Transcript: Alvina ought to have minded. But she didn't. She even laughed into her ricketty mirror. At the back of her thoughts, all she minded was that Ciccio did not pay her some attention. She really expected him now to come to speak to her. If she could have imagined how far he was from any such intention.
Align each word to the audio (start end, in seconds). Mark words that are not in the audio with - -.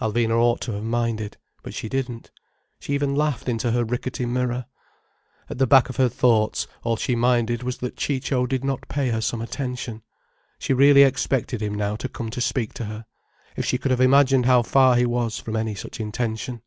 Alvina 0.00 0.38
ought 0.40 0.62
to 0.62 0.72
have 0.72 0.82
minded. 0.82 1.36
But 1.62 1.74
she 1.74 1.86
didn't. 1.90 2.30
She 2.80 2.94
even 2.94 3.14
laughed 3.14 3.46
into 3.46 3.72
her 3.72 3.84
ricketty 3.84 4.24
mirror. 4.24 4.64
At 5.50 5.58
the 5.58 5.66
back 5.66 5.90
of 5.90 5.96
her 5.96 6.08
thoughts, 6.08 6.66
all 6.82 6.96
she 6.96 7.14
minded 7.14 7.62
was 7.62 7.76
that 7.80 7.98
Ciccio 7.98 8.46
did 8.46 8.64
not 8.64 8.88
pay 8.88 9.10
her 9.10 9.20
some 9.20 9.42
attention. 9.42 10.00
She 10.58 10.72
really 10.72 11.02
expected 11.02 11.60
him 11.60 11.74
now 11.74 11.94
to 11.96 12.08
come 12.08 12.30
to 12.30 12.40
speak 12.40 12.72
to 12.72 12.86
her. 12.86 13.04
If 13.54 13.66
she 13.66 13.76
could 13.76 13.90
have 13.90 14.00
imagined 14.00 14.46
how 14.46 14.62
far 14.62 14.96
he 14.96 15.04
was 15.04 15.38
from 15.38 15.56
any 15.56 15.74
such 15.74 16.00
intention. 16.00 16.62